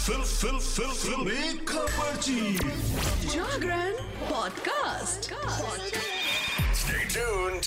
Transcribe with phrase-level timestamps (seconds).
[0.00, 2.54] Fill फिल फिल फिल। खबरची
[3.28, 3.92] Jagran
[4.28, 5.28] podcast.
[6.80, 7.66] Stay tuned.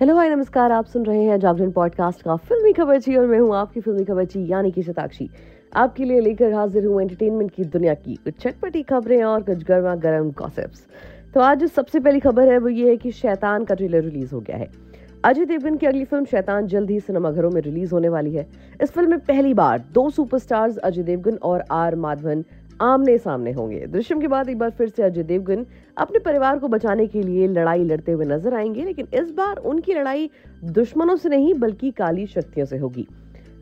[0.00, 3.54] Hello hi नमस्कार। आप सुन रहे हैं जागरण पॉडकास्ट का फिल्मी खबरची और मैं हूँ
[3.56, 5.28] आपकी फिल्मी खबरची यानी कि शताक्षी।
[5.76, 9.94] आपके लिए लेकर हाजिर हूँ एंटरटेनमेंट की दुनिया की कुछ चटपटी खबरें और कुछ गर्मा
[10.08, 10.86] गर्म गॉसिप्स
[11.34, 14.34] तो आज जो सबसे पहली खबर है वो ये है कि शैतान का ट्रेलर रिलीज़
[14.34, 14.87] हो गया है।
[15.24, 18.46] अजय देवगन की अगली फ़िल्म शैतान जल्द ही सिनेमाघरों में रिलीज़ होने वाली है।
[18.82, 22.44] इस फ़िल्म में पहली बार दो सुपरस्टार्स, अजय देवगन और आर माधवन,
[22.80, 25.64] आमने सामने होंगे। दृश्यम के बाद एक बार फिर से अजय देवगन
[25.96, 29.94] अपने परिवार को बचाने के लिए लड़ाई लड़ते हुए नज़र आएँगे, लेकिन इस बार उनकी
[29.94, 30.30] लड़ाई
[30.64, 33.06] दुश्मनों से नहीं, बल्कि काली शक्तियों से होगी।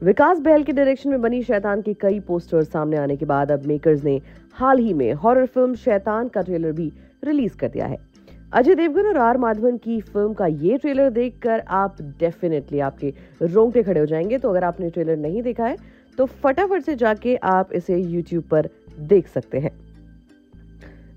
[0.02, 3.64] विकास बहल के डायरेक्शन में बनी शैतान के कई पोस्टर्स सामने आने के बाद अब
[3.66, 4.20] मेकर्स ने
[4.54, 6.92] हाल ही में हॉरर फ़िल्म शैतान का ट्रेलर भी
[7.24, 7.98] रिलीज़ कर दिया है।
[8.52, 13.82] अजय देवगन और आर माधवन की फ़िल्म का ये ट्रेलर देखकर आप डेफिनेटली आपके रोंगटे
[13.82, 15.76] खड़े हो जाएँगे। तो अगर आपने ट्रेलर नहीं देखा है
[16.18, 18.68] तो फटाफट से जाके आप इसे यूट्यूब पर
[19.00, 19.70] देख सकते हैं।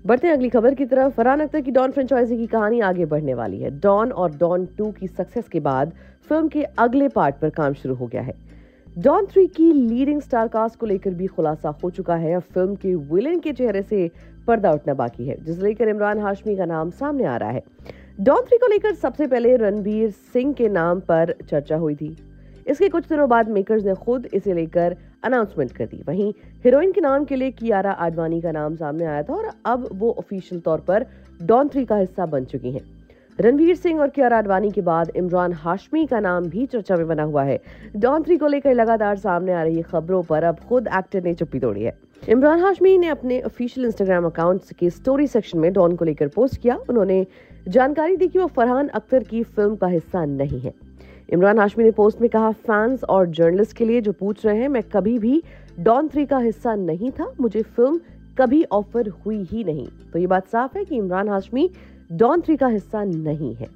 [0.06, 3.34] बढ़ते हैं अगली खबर की तरफ़। फरहान अख्तर की डॉन फ्रेंचाइजी की कहानी आगे बढ़ने
[3.34, 5.92] वाली है। डॉन और डॉन टू की सक्सेस के बाद
[6.28, 8.34] फ़िल्म के अगले पार्ट पर काम शुरू हो गया है।
[8.96, 12.94] डॉन थ्री की लीडिंग स्टार कास्ट को लेकर भी खुलासा हो चुका है। फ़िल्म के
[12.94, 14.10] विलेन के चेहरे से
[14.46, 17.62] पर्दा उठना बाकी है, जिसे लेकर इमरान हाशमी का नाम सामने आ रहा है।
[18.20, 22.16] डॉन थ्री को लेकर सबसे पहले रणबीर सिंह के नाम पर चर्चा हुई थी।
[22.66, 26.32] इसके कुछ दिनों बाद मेकर्स ने खुद इसे लेकर अनाउंसमेंट कर दी। वहीं
[26.64, 30.14] हीरोइन के नाम के लिए कियारा आडवाणी का नाम सामने आया था और अब वो
[30.18, 31.06] ऑफिशियल तौर पर
[31.42, 32.82] डॉन थ्री का हिस्सा बन चुकी हैं।
[33.38, 37.22] रणवीर सिंह और कियारा आडवाणी के बाद इमरान हाशमी का नाम भी चर्चा में बना
[37.22, 37.58] हुआ है।
[37.96, 41.60] डॉन थ्री को लेकर लगातार सामने आ रही खबरों पर अब खुद एक्टर ने चुप्पी
[41.60, 41.92] तोड़ी है।
[42.28, 46.60] इमरान हाशमी ने अपने ऑफिशियल इंस्टाग्राम अकाउंट के स्टोरी सेक्शन में डॉन को लेकर पोस्ट
[46.62, 47.26] किया। उन्होंने
[47.68, 50.72] जानकारी दी कि वो फरहान अख्तर की फ़िल्म का हिस्सा नहीं है।
[51.32, 54.68] इमरान हाशमी ने पोस्ट में कहा फैंस और जर्नलिस्ट के लिए जो पूछ रहे हैं,
[54.68, 55.42] मैं कभी भी
[55.80, 58.00] डॉन थ्री का हिस्सा नहीं था। मुझे फ़िल्म
[58.38, 61.70] कभी ऑफ़र हुई ही नहीं। तो ये बात साफ़ है कि इमरान हाशमी
[62.12, 63.68] डॉन थ्री का हिस्सा नहीं है।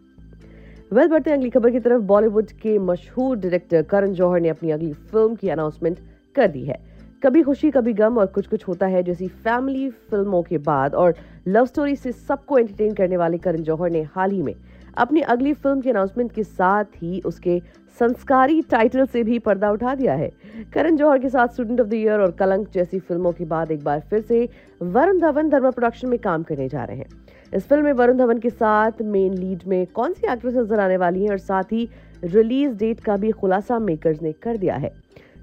[0.93, 4.71] वेल, बढ़ते हैं अगली खबर की तरफ़। बॉलीवुड के मशहूर डायरेक्टर करण जौहर ने अपनी
[4.71, 5.99] अगली फ़िल्म की अनाउंसमेंट
[6.35, 6.94] कर दी है।
[7.25, 11.15] कभी खुशी, कभी गम और कुछ कुछ होता है जैसी फैमिली फ़िल्मों के बाद और
[11.49, 14.55] लव स्टोरी से सबको एंटरटेन करने वाले करण जौहर ने हाल ही में
[14.97, 17.59] अपनी अगली फ़िल्म के अनाउंसमेंट के साथ ही उसके
[18.01, 20.31] संस्कारी टाइटल से भी पर्दा उठा दिया है।
[20.75, 23.83] करण जौहर के साथ स्टूडेंट ऑफ़ द ईयर और कलंक जैसी फ़िल्मों के बाद एक
[23.85, 24.49] बार फिर से
[24.83, 27.06] वरुण धवन धर्मा प्रोडक्शन में काम करने जा रहे हैं।
[27.53, 30.97] इस फ़िल्म में वरुण धवन के साथ मेन लीड में कौन सी एक्ट्रेस नज़र आने
[30.97, 31.89] वाली है और साथ ही
[32.25, 34.93] रिलीज़ डेट का भी खुलासा मेकर्स ने कर दिया है।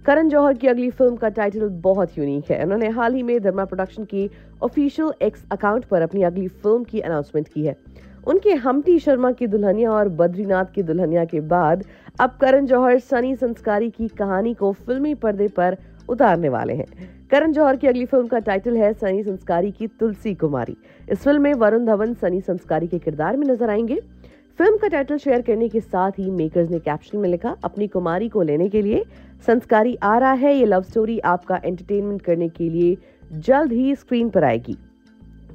[0.05, 3.65] करण जौहर की अगली फ़िल्म का टाइटल बहुत यूनिक है। उन्होंने हाल ही में धर्मा
[3.65, 4.29] प्रोडक्शन की
[4.63, 7.75] ऑफिशियल एक्स अकाउंट पर अपनी अगली फ़िल्म की अनाउंसमेंट की है।
[8.27, 11.83] उनके हमटी शर्मा की दुल्हनिया और बद्रीनाथ की दुल्हनिया के बाद
[12.19, 15.77] अब करण जौहर सनी संस्कारी की कहानी को फिल्मी पर्दे पर
[16.09, 16.85] उतारने वाले हैं।
[17.31, 20.75] करण जौहर की अगली फ़िल्म का टाइटल है सनी संस्कारी की तुलसी कुमारी।
[21.09, 23.99] इस फ़िल्म में वरुण धवन सनी संस्कारी के किरदार में नज़र आएँगे।
[24.59, 28.27] फ़िल्म का टाइटल शेयर करने के साथ ही मेकर्स ने कैप्शन में लिखा, अपनी कुमारी
[28.29, 29.03] को लेने के लिए
[29.47, 32.97] संस्कारी आ रहा है। ये लव स्टोरी आपका एंटरटेनमेंट करने के लिए
[33.39, 34.77] जल्द ही स्क्रीन पर आएगी।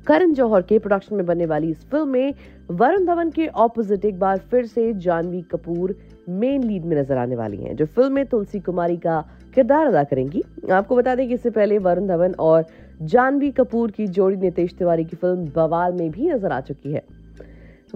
[0.06, 2.34] करण जौहर के प्रोडक्शन में बनने वाली इस फ़िल्म में
[2.72, 5.94] वरुण धवन के ऑपोजिट एक बार फिर से जानवी कपूर
[6.30, 9.20] मेन लीड में नज़र आने वाली हैं, जो फ़िल्म में तुलसी कुमारी का
[9.54, 10.42] किरदार अदा करेंगी।
[10.72, 12.64] आपको बता दें कि इससे पहले वरुण धवन और
[13.04, 17.02] जानवी कपूर की जोड़ी नितेश तिवारी की फ़िल्म बवाल में भी नज़र आ चुकी है।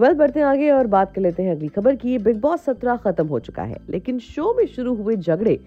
[0.01, 2.97] वेल, बढ़ते हैं आगे और बात कर लेते हैं अगली खबर की। बिग बॉस सत्रह
[2.97, 5.59] खत्म हो चुका है, लेकिन शो में शुरू हुए झगड़े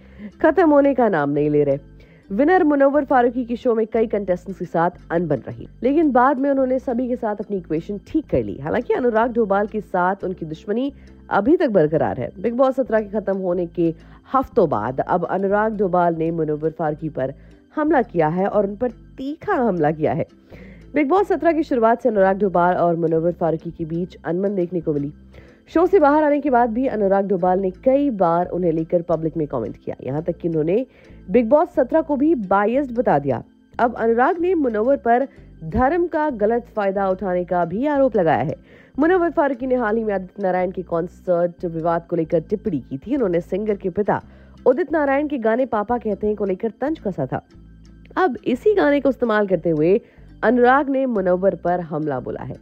[0.42, 1.78] खत्म होने का नाम नहीं ले रहे।
[2.30, 6.50] विनर मुनव्वर फारूकी की शो में कई कंटेस्टेंट्स के साथ अनबन रही, लेकिन बाद में
[6.50, 10.46] उन्होंने सभी के साथ अपनी इक्वेशन ठीक कर ली। हालाँकि अनुराग डोभाल के साथ उनकी
[10.48, 10.92] दुश्मनी
[11.32, 13.94] अभी तक बरकरार है। बिग बॉस सत्रह के खत्म होने के
[14.34, 17.34] हफ्तों बाद अब अनुराग डोभाल ने मुनव्वर फारूकी पर
[17.76, 20.26] हमला किया है और उन पर तीखा हमला किया है।
[20.94, 24.82] बिग बॉस सत्रह की शुरुआत से अनुराग डोभाल और मुनव्वर फारूकी के बीच अनबन देखने
[24.82, 25.12] को मिली।
[25.74, 29.38] शो से बाहर आने के बाद भी अनुराग डोभाल ने कई बार उन्हें लेकर पब्लिक
[29.38, 30.86] में कमेंट किया। यहाँ तक कि उन्होंने
[31.30, 33.42] बिग बॉस सत्रह को भी बायस्ड बता दिया।
[33.80, 35.28] अब अनुराग ने मुनव्वर पर
[35.66, 38.56] धर्म का गलत फ़ायदा उठाने का भी आरोप लगाया है।
[39.00, 42.98] मुनव्वर फारूकी ने हाल ही में आदित्य नारायण के कॉन्सर्ट विवाद को लेकर टिप्पणी की
[42.98, 44.22] थी। उन्होंने सिंगर के पिता
[44.66, 47.46] उदित नारायण के गाने पापा कहते हैं को लेकर तंज कसा था।
[48.18, 50.00] अब इसी गाने को इस्तेमाल करते हुए
[50.44, 52.56] अनुराग ने मुनव्वर पर हमला बोला है।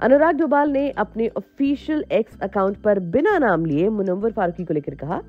[0.00, 4.94] अनुराग डोभाल ने अपने ऑफिशियल एक्स अकाउंट पर बिना नाम लिए मुनव्वर फारूकी को लेकर
[4.94, 5.20] कहा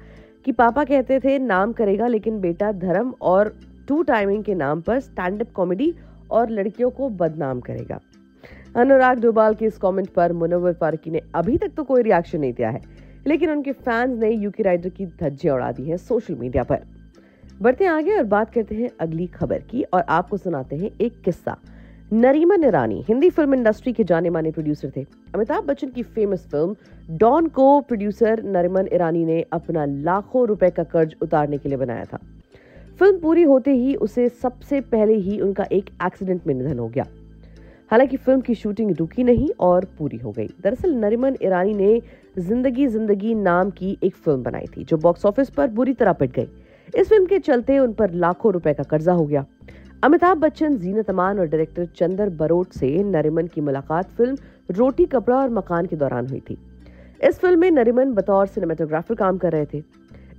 [0.45, 3.53] कि पापा कहते थे, नाम करेगा, लेकिन बेटा धर्म और
[3.87, 5.93] टू टाइमिंग के नाम पर स्टैंड अप कॉमेडी
[6.31, 7.99] और लड़कियों को बदनाम करेगा।
[8.75, 12.53] अनुराग डोभाल के इस कमेंट पर मुनव्वर फारूकी ने अभी तक तो कोई रिएक्शन नहीं
[12.53, 12.81] दिया है,
[13.27, 16.85] लेकिन उनके फैंस ने यूके राइडर की धज्जियाँ उड़ा दी हैं सोशल मीडिया पर।
[17.61, 21.57] बढ़ते आगे और बात करते हैं अगली खबर की और आपको सुनाते हैं एक किस्सा।
[22.13, 25.01] नरीमन ईरानी हिंदी फ़िल्म इंडस्ट्री के जाने माने प्रोड्यूसर थे।
[25.35, 30.83] अमिताभ बच्चन की फ़ेमस फ़िल्म डॉन को प्रोड्यूसर नरीमन ईरानी ने अपना लाखों रुपए का
[30.85, 32.17] कर्ज उतारने के लिए बनाया था।
[32.99, 37.05] फ़िल्म पूरी होते ही उसे सबसे पहले ही उनका एक एक्सीडेंट में निधन हो गया।
[37.91, 42.01] हालाँकि फ़िल्म की शूटिंग रुकी नहीं और पूरी हो गई। दरअसल नरिमन ईरानी ने
[42.39, 46.31] ज़िंदगी ज़िंदगी नाम की एक फ़िल्म बनाई थी, जो बॉक्स ऑफ़िस पर बुरी तरह पिट
[46.31, 46.47] गई।
[46.95, 49.45] इस फ़िल्म के चलते उन पर लाखों रुपए का कर्जा हो गया।
[50.03, 54.37] अमिताभ बच्चन, जीनत अमान और डायरेक्टर चंदर बरोट से नरिमन की मुलाकात फ़िल्म
[54.69, 56.57] रोटी कपड़ा और मकान के दौरान हुई थी।
[57.27, 59.83] इस फ़िल्म में नरिमन बतौर सिनेमाटोग्राफर काम कर रहे थे।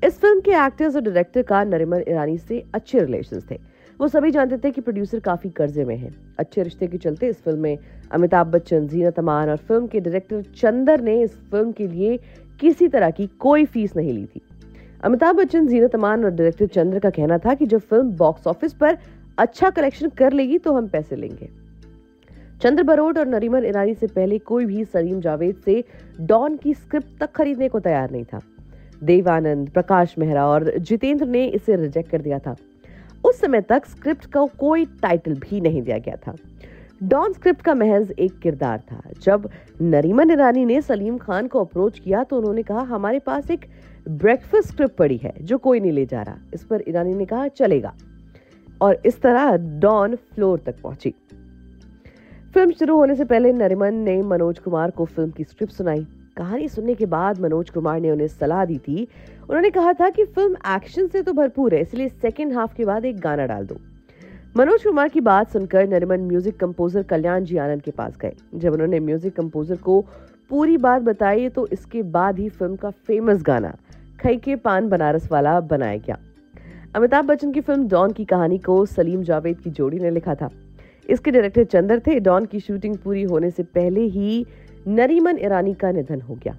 [0.07, 3.59] इस फ़िल्म के एक्टर्स और डायरेक्टर का नरिमन ईरानी से अच्छे रिलेशन थे।
[4.01, 7.43] वो सभी जानते थे कि प्रोड्यूसर काफ़ी कर्जे में है। अच्छे रिश्ते के चलते इस
[7.43, 7.79] फ़िल्म में
[8.13, 12.19] अमिताभ बच्चन, जीनत अमान और फ़िल्म के डायरेक्टर चंदर ने इस फ़िल्म के लिए
[12.61, 14.43] किसी तरह की कोई फ़ीस नहीं ली थी।
[15.05, 18.73] अमिताभ बच्चन, जीनत अमान और डायरेक्टर चंद्र का कहना था कि जब फ़िल्म बॉक्स ऑफ़िस
[18.73, 18.99] पर
[19.41, 21.49] अच्छा कलेक्शन कर लेगी तो हम पैसे लेंगे।
[22.63, 25.83] चंद्र बरोड और नरीमन ईरानी से पहले कोई भी सलीम जावेद से
[26.21, 28.41] डॉन की स्क्रिप्ट तक खरीदने को तैयार नहीं था।
[29.03, 32.55] देवानंद, प्रकाश मेहरा और जितेंद्र ने इसे रिजेक्ट कर दिया था।
[33.25, 36.35] उस समय तक स्क्रिप्ट का कोई टाइटल भी नहीं दिया गया था।
[37.03, 39.49] डॉन स्क्रिप्ट का महज एक किरदार था। जब
[39.83, 43.67] नरीमन ईरानी ने सलीम खान को अप्रोच किया तो उन्होंने कहा, हमारे पास एक
[44.09, 47.49] ब्रेकफास्ट स्क्रिप्ट पड़ी है, जो कोई नहीं ले जा रहा। इस पर ईरानी ने कहा,
[47.49, 47.95] चलेगा।
[48.81, 51.15] और इस तरह डॉन फ्लोर तक पहुँची।
[52.55, 56.07] फ़िल्म शुरू होने से पहले नरिमन ने मनोज कुमार को फ़िल्म की स्क्रिप्ट सुनाई।
[56.37, 59.07] कहानी सुनने के बाद मनोज कुमार ने उन्हें सलाह दी थी।
[59.43, 63.05] उन्होंने कहा था कि फ़िल्म एक्शन से तो भरपूर है, इसलिए सेकेंड हाफ़ के बाद
[63.05, 63.77] एक गाना डाल दो।
[64.57, 68.73] मनोज कुमार की बात सुनकर नरिमन म्यूज़िक कंपोजर कल्याण जी आनंद के पास गए। जब
[68.73, 70.01] उन्होंने म्यूज़िक कंपोजर को
[70.51, 73.75] पूरी बात बताई तो इसके बाद ही फ़िल्म का फ़ेमस गाना
[74.21, 76.19] खई के पान बनारस वाला बनाया गया।
[76.97, 80.49] अमिताभ बच्चन की फ़िल्म डॉन की कहानी को सलीम जावेद की जोड़ी ने लिखा था।
[81.11, 84.47] इसके डायरेक्टर चंदर थे। डॉन की शूटिंग पूरी होने से पहले ही
[84.89, 86.57] नरीमन ईरानी का निधन हो गया।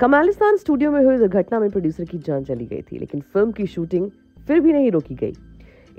[0.00, 3.66] कमालिस्तान स्टूडियो में हुई दुर्घटना में प्रोड्यूसर की जान चली गई थी, लेकिन फ़िल्म की
[3.66, 4.10] शूटिंग
[4.46, 5.32] फिर भी नहीं रोकी गई।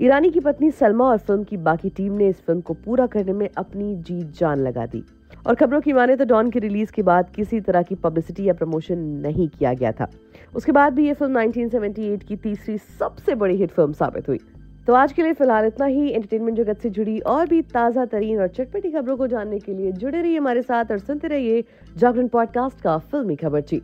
[0.00, 3.32] ईरानी की पत्नी सलमा और फ़िल्म की बाकी टीम ने इस फ़िल्म को पूरा करने
[3.32, 5.04] में अपनी जीत जान लगा दी।
[5.46, 8.52] और खबरों की माने तो डॉन की रिलीज़ के बाद किसी तरह की पब्लिसिटी या
[8.52, 10.08] प्रमोशन नहीं किया गया था।
[10.56, 14.38] उसके बाद भी ये फ़िल्म 1978 की तीसरी सबसे बड़ी हिट फ़िल्म साबित हुई।
[14.86, 18.40] तो आज के लिए फ़िलहाल इतना ही। एंटरटेनमेंट जगत से जुड़ी और भी ताज़ा तरीन
[18.40, 21.64] और चटपटी खबरों को जानने के लिए जुड़े रहिए हमारे साथ और सुनते रहिए
[21.96, 23.82] जागरण पॉडकास्ट का फिल्मी खबर ची